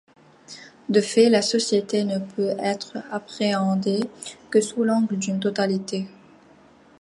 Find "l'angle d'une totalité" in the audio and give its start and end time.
4.83-6.07